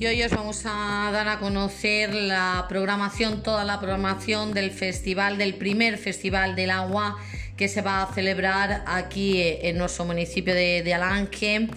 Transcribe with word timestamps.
Y 0.00 0.06
hoy 0.06 0.22
os 0.22 0.32
vamos 0.32 0.62
a 0.64 1.10
dar 1.12 1.28
a 1.28 1.38
conocer 1.38 2.14
la 2.14 2.64
programación, 2.70 3.42
toda 3.42 3.64
la 3.64 3.80
programación 3.80 4.54
del 4.54 4.70
festival, 4.70 5.36
del 5.36 5.56
primer 5.56 5.98
festival 5.98 6.56
del 6.56 6.70
agua 6.70 7.18
que 7.58 7.68
se 7.68 7.82
va 7.82 8.02
a 8.02 8.14
celebrar 8.14 8.82
aquí 8.86 9.42
en 9.42 9.76
nuestro 9.76 10.06
municipio 10.06 10.54
de, 10.54 10.94
Alange 10.94 11.68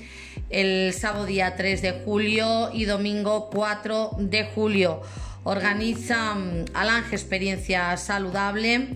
el 0.49 0.93
sábado 0.93 1.25
día 1.25 1.57
3 1.57 1.81
de 1.81 1.91
julio 2.05 2.69
y 2.71 2.85
domingo 2.85 3.49
4 3.49 4.11
de 4.19 4.45
julio. 4.45 5.01
Organiza 5.43 6.35
mm, 6.35 6.67
Alange 6.75 7.17
Experiencia 7.17 7.97
Saludable, 7.97 8.87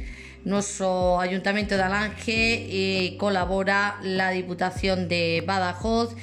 nuestro 0.45 1.19
ayuntamiento 1.19 1.75
de 1.75 1.83
Alange 1.83 2.65
y 2.69 3.17
colabora 3.17 3.99
la 4.03 4.31
Diputación 4.31 5.09
de 5.09 5.43
Badajoz 5.45 6.15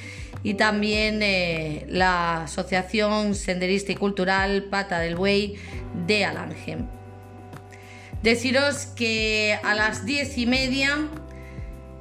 y 0.45 0.55
también 0.55 1.21
eh, 1.23 1.87
la 1.89 2.43
Asociación 2.43 3.35
Senderista 3.35 3.91
y 3.91 3.97
Cultural 3.97 4.65
Pata 4.65 5.01
del 5.01 5.17
Buey 5.17 5.57
de 6.07 6.27
Alange. 6.27 6.79
Deciros 8.23 8.87
que 8.87 9.59
a 9.65 9.75
las 9.75 10.05
diez 10.05 10.37
y 10.39 10.47
media 10.47 11.09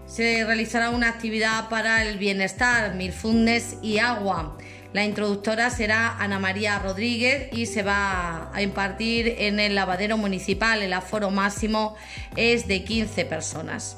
se 0.05 0.43
realizará 0.43 0.89
una 0.89 1.07
actividad 1.09 1.69
para 1.69 2.05
el 2.05 2.17
bienestar, 2.17 2.93
mil 2.95 3.13
fundes 3.13 3.77
y 3.81 3.97
agua. 3.97 4.57
La 4.91 5.05
introductora 5.05 5.69
será 5.69 6.17
Ana 6.19 6.37
María 6.37 6.77
Rodríguez 6.79 7.47
y 7.51 7.65
se 7.65 7.81
va 7.81 8.51
a 8.53 8.61
impartir 8.61 9.35
en 9.39 9.59
el 9.59 9.73
lavadero 9.73 10.17
municipal. 10.17 10.83
El 10.83 10.93
aforo 10.93 11.31
máximo 11.31 11.95
es 12.35 12.67
de 12.67 12.83
15 12.83 13.25
personas. 13.25 13.97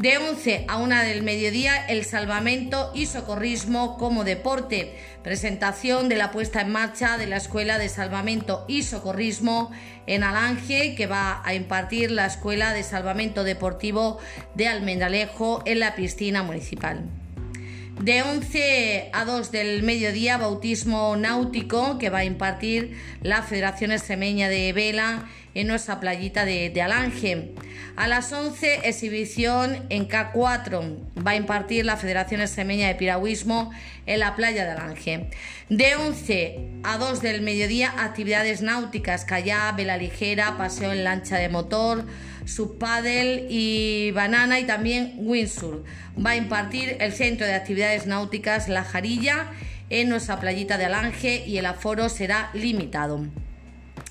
De 0.00 0.16
11 0.16 0.66
a 0.68 0.76
1 0.76 1.02
del 1.02 1.24
mediodía, 1.24 1.74
el 1.88 2.04
salvamento 2.04 2.92
y 2.94 3.06
socorrismo 3.06 3.98
como 3.98 4.22
deporte. 4.22 4.96
Presentación 5.24 6.08
de 6.08 6.14
la 6.14 6.30
puesta 6.30 6.60
en 6.60 6.70
marcha 6.70 7.18
de 7.18 7.26
la 7.26 7.36
Escuela 7.36 7.78
de 7.78 7.88
Salvamento 7.88 8.64
y 8.68 8.84
Socorrismo 8.84 9.72
en 10.06 10.22
Alange, 10.22 10.94
que 10.94 11.08
va 11.08 11.42
a 11.44 11.52
impartir 11.52 12.12
la 12.12 12.26
Escuela 12.26 12.72
de 12.72 12.84
Salvamento 12.84 13.42
Deportivo 13.42 14.18
de 14.54 14.68
Almendralejo 14.68 15.64
en 15.66 15.80
la 15.80 15.96
piscina 15.96 16.44
municipal. 16.44 17.02
De 18.00 18.22
11 18.22 19.10
a 19.12 19.24
2 19.24 19.50
del 19.50 19.82
mediodía, 19.82 20.36
bautismo 20.36 21.16
náutico 21.16 21.98
que 21.98 22.10
va 22.10 22.18
a 22.18 22.24
impartir 22.24 22.96
la 23.22 23.42
Federación 23.42 23.90
Extremeña 23.90 24.48
de 24.48 24.72
Vela 24.72 25.28
en 25.58 25.66
nuestra 25.66 25.98
playita 25.98 26.44
de, 26.44 26.80
Alange. 26.80 27.50
A 27.96 28.06
las 28.06 28.32
11, 28.32 28.82
exhibición 28.84 29.86
en 29.88 30.08
K4. 30.08 30.98
Va 31.26 31.32
a 31.32 31.36
impartir 31.36 31.84
la 31.84 31.96
Federación 31.96 32.40
Extremeña 32.40 32.86
de 32.86 32.94
Piragüismo 32.94 33.72
en 34.06 34.20
la 34.20 34.36
playa 34.36 34.64
de 34.64 34.70
Alange. 34.70 35.30
De 35.68 35.96
11 35.96 36.60
a 36.84 36.96
2 36.96 37.22
del 37.22 37.42
mediodía, 37.42 37.92
actividades 37.98 38.62
náuticas, 38.62 39.24
kayak, 39.24 39.74
vela 39.74 39.96
ligera, 39.96 40.56
paseo 40.56 40.92
en 40.92 41.02
lancha 41.02 41.38
de 41.38 41.48
motor, 41.48 42.06
subpaddle 42.44 43.46
y 43.50 44.12
banana 44.12 44.60
y 44.60 44.64
también 44.64 45.14
windsurf. 45.16 45.84
Va 46.24 46.30
a 46.30 46.36
impartir 46.36 46.98
el 47.00 47.12
Centro 47.12 47.48
de 47.48 47.54
Actividades 47.54 48.06
Náuticas 48.06 48.68
La 48.68 48.84
Jarilla 48.84 49.50
en 49.90 50.08
nuestra 50.08 50.38
playita 50.38 50.78
de 50.78 50.84
Alange 50.84 51.44
y 51.48 51.58
el 51.58 51.66
aforo 51.66 52.08
será 52.08 52.50
limitado. 52.54 53.26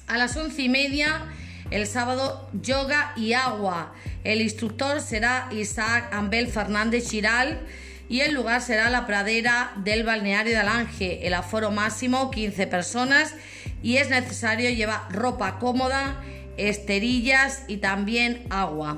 A 0.08 0.18
las 0.18 0.38
once 0.38 0.62
y 0.62 0.70
media, 0.70 1.26
el 1.72 1.88
sábado, 1.88 2.50
yoga 2.62 3.14
y 3.16 3.34
agua. 3.34 3.94
El 4.24 4.42
instructor 4.42 5.02
será 5.02 5.50
Isaac 5.52 6.14
Ambel 6.14 6.48
Fernández 6.48 7.10
Chiral 7.10 7.60
y 8.10 8.22
el 8.22 8.34
lugar 8.34 8.62
será 8.62 8.90
la 8.90 9.06
pradera 9.06 9.74
del 9.78 10.04
balneario 10.04 10.54
de 10.54 10.60
Alange. 10.60 11.28
El 11.28 11.34
aforo 11.34 11.72
máximo 11.72 12.32
15 12.32 12.68
personas 12.68 13.34
y 13.84 13.98
es 13.98 14.10
necesario 14.10 14.70
llevar 14.70 15.12
ropa 15.12 15.60
cómoda, 15.60 16.22
esterillas 16.58 17.64
y 17.68 17.78
también 17.78 18.46
agua. 18.50 18.98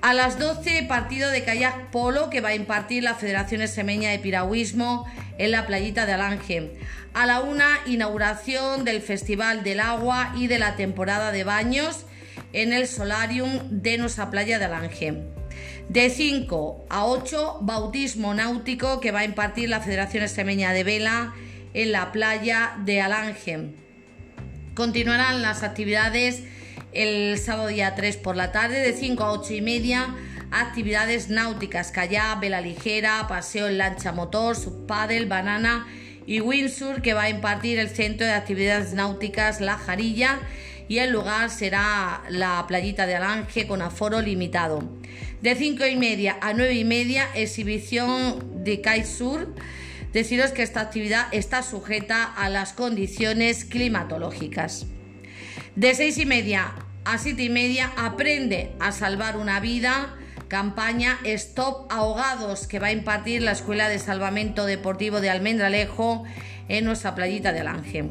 A 0.00 0.14
las 0.14 0.38
12, 0.38 0.84
partido 0.84 1.28
de 1.30 1.42
kayak 1.42 1.90
polo 1.90 2.30
que 2.30 2.40
va 2.40 2.50
a 2.50 2.54
impartir 2.54 3.02
la 3.02 3.16
Federación 3.16 3.66
Semeña 3.66 4.10
de 4.10 4.20
Piragüismo 4.20 5.06
en 5.38 5.50
la 5.50 5.66
playita 5.66 6.06
de 6.06 6.12
Alange. 6.12 6.70
A 7.14 7.26
la 7.26 7.40
una, 7.40 7.66
inauguración 7.84 8.84
del 8.84 9.02
Festival 9.02 9.64
del 9.64 9.80
Agua 9.80 10.32
y 10.36 10.46
de 10.46 10.60
la 10.60 10.76
temporada 10.76 11.32
de 11.32 11.42
baños 11.42 12.06
en 12.52 12.72
el 12.72 12.86
solarium 12.86 13.58
de 13.70 13.98
nuestra 13.98 14.30
playa 14.30 14.60
de 14.60 14.66
Alange. 14.66 15.24
De 15.88 16.10
5 16.10 16.86
a 16.88 17.04
8, 17.04 17.58
bautismo 17.62 18.34
náutico 18.34 19.00
que 19.00 19.10
va 19.10 19.20
a 19.20 19.24
impartir 19.24 19.68
la 19.68 19.80
Federación 19.80 20.22
Extremeña 20.22 20.72
de 20.72 20.84
Vela 20.84 21.34
en 21.74 21.90
la 21.90 22.12
playa 22.12 22.76
de 22.84 23.00
Alange. 23.00 23.74
Continuarán 24.74 25.42
las 25.42 25.64
actividades 25.64 26.44
el 26.98 27.38
sábado 27.38 27.68
día 27.68 27.94
3 27.94 28.16
por 28.16 28.34
la 28.34 28.50
tarde, 28.50 28.80
de 28.80 28.92
5 28.92 29.22
a 29.22 29.30
8 29.30 29.54
y 29.54 29.60
media, 29.60 30.16
actividades 30.50 31.28
náuticas, 31.28 31.92
kayak, 31.92 32.40
vela 32.40 32.60
ligera, 32.60 33.26
paseo 33.28 33.68
en 33.68 33.78
lancha 33.78 34.10
motor, 34.10 34.56
subpaddle, 34.56 35.26
banana 35.26 35.86
y 36.26 36.40
windsurf 36.40 37.00
que 37.00 37.14
va 37.14 37.22
a 37.22 37.30
impartir 37.30 37.78
el 37.78 37.88
Centro 37.88 38.26
de 38.26 38.32
Actividades 38.32 38.94
Náuticas 38.94 39.60
La 39.60 39.78
Jarilla 39.78 40.40
y 40.88 40.98
el 40.98 41.12
lugar 41.12 41.50
será 41.50 42.24
la 42.30 42.64
playita 42.66 43.06
de 43.06 43.14
Alange 43.14 43.68
con 43.68 43.80
aforo 43.80 44.20
limitado. 44.20 44.82
De 45.40 45.54
5 45.54 45.86
y 45.86 45.94
media 45.94 46.36
a 46.40 46.52
9 46.52 46.74
y 46.74 46.84
media, 46.84 47.28
exhibición 47.36 48.64
de 48.64 48.82
kitesurf. 48.82 49.46
Deciros 50.12 50.50
que 50.50 50.64
esta 50.64 50.80
actividad 50.80 51.28
está 51.30 51.62
sujeta 51.62 52.24
a 52.24 52.48
las 52.48 52.72
condiciones 52.72 53.64
climatológicas. 53.64 54.86
De 55.76 55.94
6 55.94 56.18
y 56.18 56.26
media 56.26 56.74
a 57.08 57.16
7 57.16 57.42
y 57.42 57.48
media, 57.48 57.90
aprende 57.96 58.76
a 58.80 58.92
salvar 58.92 59.38
una 59.38 59.60
vida 59.60 60.14
campaña 60.48 61.18
Stop 61.24 61.90
Ahogados 61.90 62.66
que 62.66 62.78
va 62.78 62.88
a 62.88 62.92
impartir 62.92 63.40
la 63.40 63.52
Escuela 63.52 63.88
de 63.88 63.98
Salvamento 63.98 64.66
Deportivo 64.66 65.22
de 65.22 65.30
Almendralejo 65.30 66.24
en 66.68 66.84
nuestra 66.84 67.14
playita 67.14 67.52
de 67.52 67.60
Alange. 67.60 68.10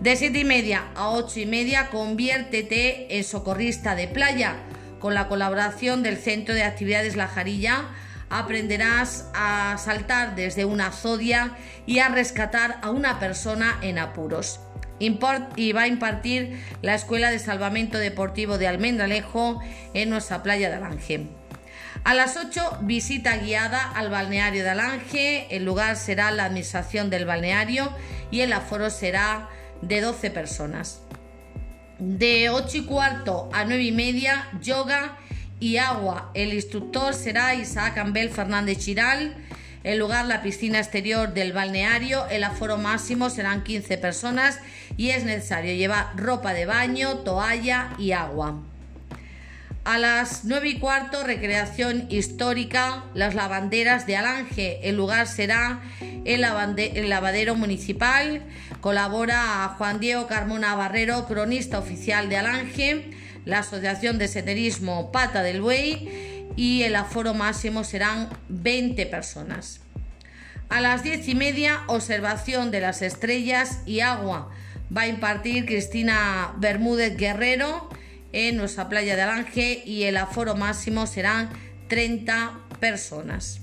De 0.00 0.14
7 0.14 0.38
y 0.38 0.44
media 0.44 0.84
a 0.94 1.10
8 1.10 1.40
y 1.40 1.46
media, 1.46 1.88
conviértete 1.90 3.18
en 3.18 3.24
socorrista 3.24 3.96
de 3.96 4.06
playa. 4.06 4.54
Con 5.00 5.14
la 5.14 5.26
colaboración 5.26 6.04
del 6.04 6.16
Centro 6.16 6.54
de 6.54 6.62
Actividades 6.62 7.16
La 7.16 7.26
Jarilla, 7.26 7.88
aprenderás 8.30 9.30
a 9.34 9.76
saltar 9.78 10.36
desde 10.36 10.64
una 10.64 10.92
zodia 10.92 11.56
y 11.86 11.98
a 11.98 12.08
rescatar 12.08 12.78
a 12.82 12.90
una 12.90 13.18
persona 13.18 13.80
en 13.82 13.98
apuros. 13.98 14.60
Y 14.98 15.72
va 15.72 15.82
a 15.82 15.86
impartir 15.86 16.62
la 16.82 16.94
Escuela 16.94 17.30
de 17.30 17.38
Salvamento 17.38 17.98
Deportivo 17.98 18.58
de 18.58 18.68
Almendralejo 18.68 19.60
en 19.94 20.10
nuestra 20.10 20.42
playa 20.42 20.68
de 20.68 20.76
Alange. 20.76 21.26
A 22.04 22.14
las 22.14 22.36
8, 22.36 22.78
visita 22.82 23.36
guiada 23.36 23.80
al 23.92 24.10
balneario 24.10 24.64
de 24.64 24.70
Alange. 24.70 25.46
El 25.50 25.64
lugar 25.64 25.96
será 25.96 26.30
la 26.32 26.46
administración 26.46 27.10
del 27.10 27.26
balneario 27.26 27.92
y 28.30 28.40
el 28.40 28.52
aforo 28.52 28.90
será 28.90 29.48
de 29.82 30.00
12 30.00 30.30
personas. 30.30 31.00
De 31.98 32.50
8 32.50 32.78
y 32.78 32.84
cuarto 32.86 33.50
a 33.52 33.64
9 33.64 33.82
y 33.84 33.92
media, 33.92 34.48
yoga 34.60 35.18
y 35.60 35.76
agua. 35.76 36.32
El 36.34 36.52
instructor 36.52 37.14
será 37.14 37.54
Isaac 37.54 37.98
Ambel 37.98 38.30
Fernández 38.30 38.78
Chiral. 38.78 39.36
El 39.84 39.98
lugar, 39.98 40.26
la 40.26 40.42
piscina 40.42 40.78
exterior 40.78 41.34
del 41.34 41.52
balneario. 41.52 42.26
El 42.28 42.44
aforo 42.44 42.78
máximo 42.78 43.30
serán 43.30 43.64
15 43.64 43.98
personas 43.98 44.60
y 44.96 45.10
es 45.10 45.24
necesario 45.24 45.74
llevar 45.74 46.16
ropa 46.16 46.54
de 46.54 46.66
baño, 46.66 47.18
toalla 47.18 47.90
y 47.98 48.12
agua. 48.12 48.60
A 49.84 49.98
las 49.98 50.44
9 50.44 50.68
y 50.68 50.78
cuarto, 50.78 51.24
recreación 51.24 52.06
histórica, 52.08 53.02
las 53.14 53.34
lavanderas 53.34 54.06
de 54.06 54.16
Alange. 54.16 54.78
El 54.88 54.96
lugar 54.96 55.26
será 55.26 55.80
el, 56.24 56.40
lavadero 56.40 57.56
municipal. 57.56 58.42
Colabora 58.80 59.74
Juan 59.76 59.98
Diego 59.98 60.28
Carmona 60.28 60.76
Barrero, 60.76 61.26
cronista 61.26 61.80
oficial 61.80 62.28
de 62.28 62.36
Alange, 62.36 63.10
la 63.44 63.58
Asociación 63.58 64.18
de 64.18 64.28
Senderismo 64.28 65.10
Pata 65.10 65.42
del 65.42 65.60
Buey 65.60 66.31
y 66.56 66.82
el 66.82 66.96
aforo 66.96 67.34
máximo 67.34 67.84
serán 67.84 68.28
20 68.48 69.06
personas. 69.06 69.80
A 70.68 70.80
las 70.80 71.02
10 71.02 71.28
y 71.28 71.34
media, 71.34 71.82
observación 71.86 72.70
de 72.70 72.80
las 72.80 73.02
estrellas 73.02 73.80
y 73.84 74.00
agua. 74.00 74.50
Va 74.94 75.02
a 75.02 75.06
impartir 75.06 75.66
Cristina 75.66 76.54
Bermúdez 76.58 77.16
Guerrero 77.16 77.88
en 78.32 78.56
nuestra 78.56 78.88
playa 78.88 79.14
de 79.16 79.22
Alange 79.22 79.82
y 79.84 80.04
el 80.04 80.16
aforo 80.16 80.54
máximo 80.54 81.06
serán 81.06 81.50
30 81.88 82.58
personas. 82.80 83.60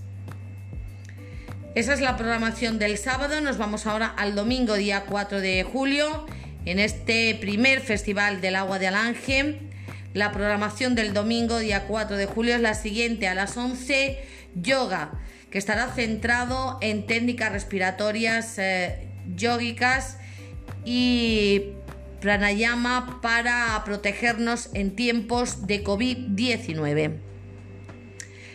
Esa 1.75 1.93
es 1.93 2.01
la 2.01 2.17
programación 2.17 2.77
del 2.77 2.97
sábado. 2.97 3.41
Nos 3.41 3.57
vamos 3.57 3.87
ahora 3.87 4.07
al 4.07 4.35
domingo, 4.35 4.75
día 4.75 5.05
4 5.05 5.39
de 5.39 5.63
julio, 5.63 6.25
en 6.65 6.79
este 6.79 7.35
primer 7.39 7.81
Festival 7.81 8.41
del 8.41 8.55
Agua 8.55 8.79
de 8.79 8.87
Alange. 8.87 9.68
La 10.13 10.31
programación 10.31 10.95
del 10.95 11.13
domingo, 11.13 11.59
día 11.59 11.85
4 11.87 12.17
de 12.17 12.25
julio, 12.25 12.55
es 12.55 12.61
la 12.61 12.73
siguiente. 12.73 13.27
A 13.27 13.35
las 13.35 13.55
11, 13.55 14.17
yoga, 14.55 15.11
que 15.51 15.57
estará 15.57 15.87
centrado 15.93 16.77
en 16.81 17.05
técnicas 17.05 17.51
respiratorias. 17.51 18.57
Eh, 18.57 19.09
yógicas 19.35 20.17
y 20.85 21.73
pranayama 22.21 23.19
para 23.21 23.81
protegernos 23.85 24.69
en 24.73 24.95
tiempos 24.95 25.67
de 25.67 25.83
COVID-19. 25.83 27.17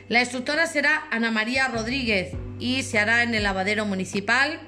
La 0.09 0.21
instructora 0.21 0.67
será 0.67 1.05
Ana 1.11 1.31
María 1.31 1.69
Rodríguez 1.69 2.33
y 2.59 2.83
se 2.83 2.99
hará 2.99 3.23
en 3.23 3.35
el 3.35 3.43
lavadero 3.43 3.87
municipal. 3.87 4.61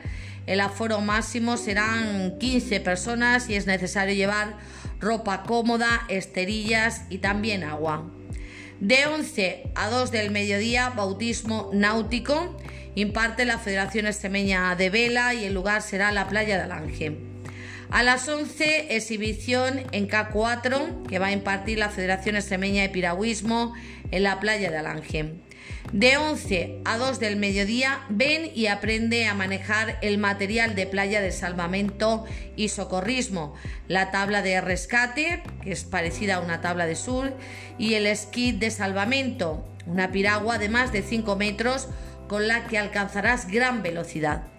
El 0.47 0.61
aforo 0.61 1.01
máximo 1.01 1.57
serán 1.57 2.39
15 2.39 2.81
personas 2.81 3.51
y 3.51 3.57
es 3.57 3.67
necesario 3.67 4.15
llevar 4.15 4.55
ropa 5.01 5.43
cómoda, 5.43 6.05
esterillas 6.09 7.03
y 7.11 7.19
también 7.19 7.65
agua. 7.65 8.11
De 8.81 9.07
11 9.07 9.71
a 9.75 9.89
2 9.89 10.11
del 10.11 10.31
mediodía, 10.31 10.91
bautismo 10.91 11.71
náutico. 11.73 12.57
Imparte 12.95 13.45
la 13.45 13.59
Federación 13.59 14.07
Extremeña 14.07 14.75
de 14.77 14.91
Vela 14.91 15.35
y 15.35 15.45
el 15.45 15.55
lugar 15.55 15.83
será 15.83 16.13
la 16.13 16.29
playa 16.29 16.57
de 16.57 16.63
Alange. 16.63 17.36
A 17.91 18.03
las 18.03 18.29
11, 18.29 18.97
exhibición 18.97 19.85
en 19.93 20.09
K4 20.09 21.07
que 21.07 21.19
va 21.19 21.27
a 21.27 21.33
impartir 21.33 21.79
la 21.79 21.89
Federación 21.89 22.35
Extremeña 22.35 22.83
de 22.83 22.89
Piragüismo 22.89 23.75
en 24.11 24.25
la 24.25 24.41
playa 24.41 24.71
de 24.71 24.79
Alange. 24.79 25.35
De 25.93 26.17
11 26.17 26.81
a 26.85 26.99
2 26.99 27.21
del 27.21 27.37
mediodía, 27.37 28.01
ven 28.09 28.51
y 28.53 28.67
aprende 28.67 29.27
a 29.27 29.35
manejar 29.35 29.99
el 30.03 30.19
material 30.19 30.75
de 30.75 30.87
playa 30.87 31.21
de 31.21 31.31
salvamento 31.31 32.25
y 32.57 32.71
socorrismo, 32.71 33.55
la 33.87 34.11
tabla 34.11 34.43
de 34.43 34.61
rescate, 34.61 35.45
que 35.63 35.71
es 35.71 35.85
parecida 35.85 36.37
a 36.37 36.41
una 36.41 36.61
tabla 36.61 36.87
de 36.87 36.97
sur, 36.97 37.33
y 37.79 37.95
el 37.95 38.09
esquí 38.09 38.51
de 38.51 38.73
salvamento, 38.73 39.65
una 39.87 40.11
piragua 40.11 40.59
de 40.59 40.69
más 40.69 40.93
de 40.93 41.03
5 41.03 41.37
metros 41.37 41.89
con 42.27 42.49
la 42.49 42.67
que 42.67 42.79
alcanzarás 42.79 43.47
gran 43.47 43.85
velocidad. 43.85 44.56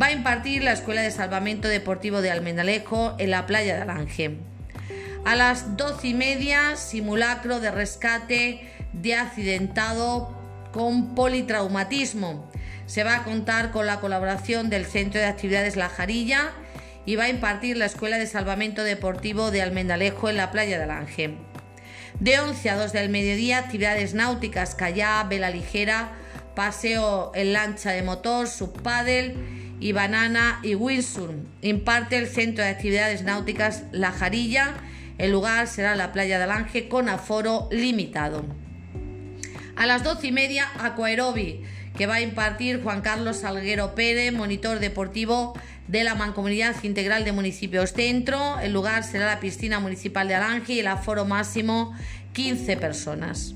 Va 0.00 0.06
a 0.06 0.12
impartir 0.12 0.62
la 0.62 0.72
Escuela 0.72 1.02
de 1.02 1.10
Salvamento 1.10 1.68
Deportivo 1.68 2.20
de 2.20 2.30
Almenalejo 2.30 3.14
en 3.18 3.30
la 3.30 3.46
playa 3.46 3.76
de 3.76 3.82
Alange. 3.82 4.38
A 5.24 5.34
las 5.34 5.76
12 5.76 6.08
y 6.08 6.14
media, 6.14 6.76
simulacro 6.76 7.58
de 7.60 7.70
rescate 7.70 8.70
de 8.92 9.14
accidentado 9.14 10.36
con 10.72 11.14
politraumatismo. 11.14 12.50
Se 12.86 13.02
va 13.02 13.16
a 13.16 13.24
contar 13.24 13.72
con 13.72 13.86
la 13.86 14.00
colaboración 14.00 14.70
del 14.70 14.86
Centro 14.86 15.20
de 15.20 15.26
Actividades 15.26 15.76
La 15.76 15.88
Jarilla 15.88 16.52
y 17.06 17.16
va 17.16 17.24
a 17.24 17.28
impartir 17.28 17.76
la 17.76 17.86
Escuela 17.86 18.18
de 18.18 18.26
Salvamento 18.26 18.84
Deportivo 18.84 19.50
de 19.50 19.62
Almendalejo 19.62 20.28
en 20.28 20.36
la 20.36 20.50
playa 20.50 20.76
de 20.76 20.84
Alange. 20.84 21.34
De 22.20 22.38
11 22.38 22.70
a 22.70 22.76
2 22.76 22.92
del 22.92 23.08
mediodía, 23.08 23.58
actividades 23.58 24.14
náuticas, 24.14 24.74
kayak, 24.74 25.28
vela 25.28 25.50
ligera, 25.50 26.12
paseo 26.54 27.32
en 27.34 27.52
lancha 27.52 27.90
de 27.90 28.02
motor, 28.02 28.48
subpaddle 28.48 29.34
y 29.80 29.92
banana 29.92 30.60
y 30.62 30.74
windsurf. 30.74 31.34
Imparte 31.62 32.18
el 32.18 32.26
Centro 32.26 32.64
de 32.64 32.70
Actividades 32.70 33.22
Náuticas 33.22 33.84
La 33.92 34.12
Jarilla. 34.12 34.74
El 35.18 35.32
lugar 35.32 35.66
será 35.66 35.96
la 35.96 36.12
playa 36.12 36.38
de 36.38 36.44
Alange 36.44 36.88
con 36.88 37.08
aforo 37.08 37.68
limitado. 37.70 38.44
A 39.76 39.86
las 39.86 40.02
doce 40.02 40.28
y 40.28 40.32
media, 40.32 40.68
Aquaerobi, 40.78 41.62
que 41.96 42.06
va 42.06 42.16
a 42.16 42.20
impartir 42.20 42.82
Juan 42.82 43.02
Carlos 43.02 43.38
Salguero 43.38 43.94
Pérez, 43.94 44.32
monitor 44.32 44.78
deportivo 44.78 45.54
de 45.88 46.04
la 46.04 46.14
Mancomunidad 46.14 46.82
Integral 46.82 47.24
de 47.24 47.32
Municipios 47.32 47.92
Centro. 47.92 48.58
El 48.60 48.72
lugar 48.72 49.04
será 49.04 49.26
la 49.26 49.40
piscina 49.40 49.80
municipal 49.80 50.28
de 50.28 50.34
Alange 50.34 50.74
y 50.74 50.80
el 50.80 50.86
aforo 50.86 51.24
máximo 51.24 51.94
15 52.32 52.76
personas. 52.76 53.54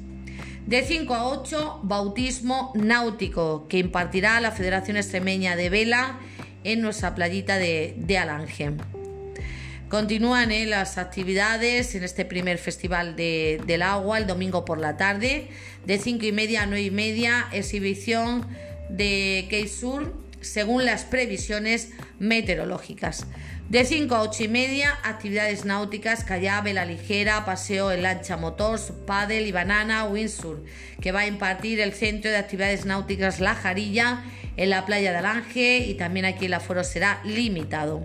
De 0.66 0.82
5 0.82 1.14
a 1.14 1.28
8, 1.28 1.80
bautismo 1.82 2.72
náutico, 2.74 3.66
que 3.68 3.78
impartirá 3.78 4.40
la 4.40 4.52
Federación 4.52 4.96
Extremeña 4.96 5.56
de 5.56 5.68
Vela 5.68 6.20
en 6.64 6.80
nuestra 6.80 7.14
playita 7.14 7.58
de, 7.58 7.94
de 7.96 8.18
Alange. 8.18 8.72
Continúan 9.88 10.52
eh, 10.52 10.66
las 10.66 10.98
actividades 10.98 11.96
en 11.96 12.04
este 12.04 12.24
primer 12.24 12.58
festival 12.58 13.16
del 13.16 13.82
agua 13.82 14.18
el 14.18 14.28
domingo 14.28 14.64
por 14.64 14.78
la 14.78 14.96
tarde, 14.96 15.48
de 15.84 15.98
5 15.98 16.26
y 16.26 16.32
media 16.32 16.62
a 16.62 16.66
9 16.66 16.82
y 16.82 16.90
media, 16.92 17.48
exhibición 17.50 18.46
de 18.88 19.46
Key 19.50 19.66
Sur 19.66 20.14
según 20.40 20.84
las 20.84 21.04
previsiones 21.04 21.90
meteorológicas. 22.20 23.26
De 23.70 23.84
5 23.84 24.12
a 24.16 24.22
8 24.22 24.42
y 24.42 24.48
media, 24.48 24.98
actividades 25.04 25.64
náuticas, 25.64 26.24
kayak, 26.24 26.64
vela 26.64 26.84
ligera, 26.84 27.44
paseo 27.44 27.92
en 27.92 28.02
lancha 28.02 28.36
motor, 28.36 28.80
paddle 29.06 29.42
y 29.42 29.52
banana, 29.52 30.06
windsurf, 30.06 30.58
que 31.00 31.12
va 31.12 31.20
a 31.20 31.26
impartir 31.28 31.78
el 31.78 31.92
Centro 31.92 32.32
de 32.32 32.36
Actividades 32.36 32.84
Náuticas 32.84 33.38
La 33.38 33.54
Jarilla 33.54 34.24
en 34.56 34.70
la 34.70 34.84
playa 34.86 35.12
de 35.12 35.18
Alange 35.18 35.86
y 35.86 35.94
también 35.94 36.26
aquí 36.26 36.46
el 36.46 36.54
aforo 36.54 36.82
será 36.82 37.20
limitado. 37.24 38.02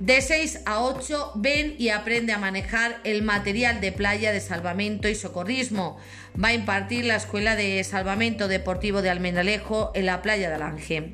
De 0.00 0.20
6 0.20 0.62
a 0.66 0.82
8 0.82 1.34
ven 1.36 1.76
y 1.78 1.90
aprende 1.90 2.32
a 2.32 2.38
manejar 2.38 2.98
el 3.04 3.22
material 3.22 3.80
de 3.80 3.92
playa 3.92 4.32
de 4.32 4.40
salvamento 4.40 5.08
y 5.08 5.14
socorrismo. 5.14 5.96
Va 6.42 6.48
a 6.48 6.54
impartir 6.54 7.04
la 7.04 7.14
Escuela 7.14 7.54
de 7.54 7.84
Salvamento 7.84 8.48
Deportivo 8.48 9.00
de 9.00 9.10
Almenalejo 9.10 9.92
en 9.94 10.06
la 10.06 10.22
playa 10.22 10.48
de 10.48 10.56
Alange. 10.56 11.12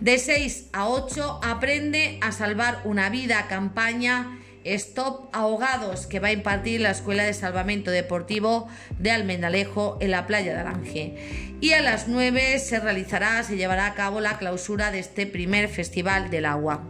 De 0.00 0.18
6 0.18 0.68
a 0.72 0.88
8 0.88 1.40
aprende 1.42 2.18
a 2.20 2.32
salvar 2.32 2.80
una 2.84 3.08
vida 3.08 3.46
campaña 3.48 4.38
Stop 4.64 5.28
Ahogados 5.32 6.06
que 6.06 6.20
va 6.20 6.28
a 6.28 6.32
impartir 6.32 6.80
la 6.80 6.90
Escuela 6.90 7.24
de 7.24 7.34
Salvamento 7.34 7.90
Deportivo 7.90 8.68
de 8.98 9.10
Almenalejo 9.10 9.98
en 10.00 10.10
la 10.10 10.26
playa 10.26 10.54
de 10.54 10.60
Alange. 10.60 11.56
Y 11.60 11.72
a 11.72 11.80
las 11.80 12.08
9 12.08 12.58
se 12.58 12.80
realizará, 12.80 13.42
se 13.42 13.56
llevará 13.56 13.86
a 13.86 13.94
cabo 13.94 14.20
la 14.20 14.38
clausura 14.38 14.90
de 14.90 14.98
este 14.98 15.26
primer 15.26 15.68
Festival 15.68 16.30
del 16.30 16.46
Agua. 16.46 16.84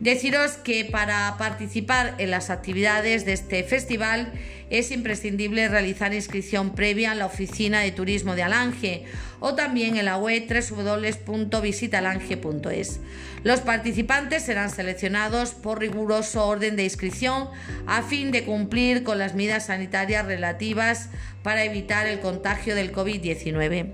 Deciros 0.00 0.52
que 0.52 0.86
para 0.86 1.36
participar 1.36 2.14
en 2.16 2.30
las 2.30 2.48
actividades 2.48 3.26
de 3.26 3.34
este 3.34 3.62
festival 3.64 4.32
es 4.70 4.92
imprescindible 4.92 5.68
realizar 5.68 6.14
inscripción 6.14 6.74
previa 6.74 7.12
en 7.12 7.18
la 7.18 7.26
oficina 7.26 7.80
de 7.80 7.92
turismo 7.92 8.34
de 8.34 8.42
Alange 8.42 9.04
o 9.40 9.54
también 9.54 9.98
en 9.98 10.06
la 10.06 10.16
web 10.16 10.46
www.visitalange.es. 10.48 13.00
Los 13.44 13.60
participantes 13.60 14.42
serán 14.42 14.70
seleccionados 14.70 15.50
por 15.50 15.80
riguroso 15.80 16.46
orden 16.46 16.76
de 16.76 16.84
inscripción 16.84 17.50
a 17.86 18.02
fin 18.02 18.30
de 18.30 18.44
cumplir 18.44 19.02
con 19.02 19.18
las 19.18 19.34
medidas 19.34 19.66
sanitarias 19.66 20.24
relativas 20.24 21.10
para 21.42 21.64
evitar 21.64 22.06
el 22.06 22.20
contagio 22.20 22.74
del 22.74 22.90
COVID-19. 22.90 23.90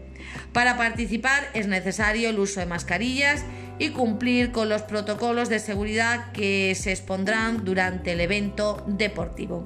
Para 0.52 0.76
participar 0.76 1.48
es 1.54 1.66
necesario 1.66 2.30
el 2.30 2.38
uso 2.38 2.60
de 2.60 2.66
mascarillas 2.66 3.42
y 3.78 3.90
cumplir 3.90 4.52
con 4.52 4.68
los 4.68 4.82
protocolos 4.82 5.48
de 5.48 5.58
seguridad 5.58 6.32
que 6.32 6.74
se 6.74 6.90
expondrán 6.90 7.64
durante 7.64 8.12
el 8.12 8.20
evento 8.20 8.82
deportivo. 8.86 9.64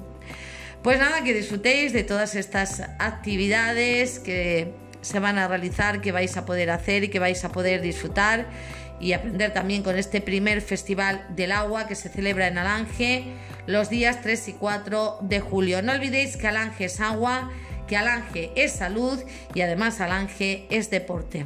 Pues 0.83 0.99
nada, 0.99 1.23
que 1.23 1.33
disfrutéis 1.33 1.93
de 1.93 2.03
todas 2.03 2.35
estas 2.35 2.81
actividades 2.97 4.19
que 4.19 4.73
se 5.01 5.19
van 5.19 5.37
a 5.37 5.47
realizar, 5.47 6.01
que 6.01 6.11
vais 6.11 6.35
a 6.37 6.45
poder 6.45 6.71
hacer 6.71 7.03
y 7.03 7.09
que 7.09 7.19
vais 7.19 7.43
a 7.45 7.51
poder 7.51 7.81
disfrutar 7.81 8.47
y 8.99 9.13
aprender 9.13 9.53
también 9.53 9.83
con 9.83 9.97
este 9.97 10.21
primer 10.21 10.61
Festival 10.61 11.25
del 11.29 11.51
Agua 11.51 11.87
que 11.87 11.95
se 11.95 12.09
celebra 12.09 12.47
en 12.47 12.57
Alange 12.57 13.25
los 13.67 13.89
días 13.89 14.21
3 14.21 14.49
y 14.49 14.53
4 14.53 15.19
de 15.21 15.39
julio. 15.39 15.81
No 15.81 15.91
olvidéis 15.91 16.37
que 16.37 16.47
Alange 16.47 16.85
es 16.85 16.99
agua, 16.99 17.51
que 17.87 17.97
Alange 17.97 18.51
es 18.55 18.73
salud 18.73 19.19
y 19.53 19.61
además 19.61 20.01
Alange 20.01 20.65
es 20.69 20.89
deporte. 20.89 21.45